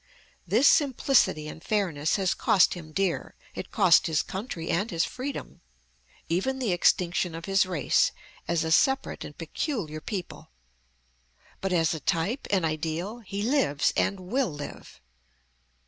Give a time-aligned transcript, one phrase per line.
[0.47, 5.61] This simplicity and fairness has cost him dear; it cost his country and his freedom,
[6.27, 8.11] even the extinction of his race
[8.47, 10.49] as a separate and peculiar people;
[11.61, 14.99] but as a type, an ideal, he lives and will live!